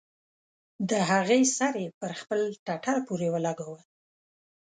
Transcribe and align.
د 0.89 0.91
هغې 1.09 1.41
سر 1.57 1.73
يې 1.83 1.87
پر 1.99 2.11
خپل 2.19 2.39
ټټر 2.65 2.97
پورې 3.07 3.27
ولګاوه. 3.33 3.79